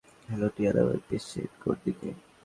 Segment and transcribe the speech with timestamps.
[0.27, 2.09] Hello, টিয়া নামের patient কোনদিকে?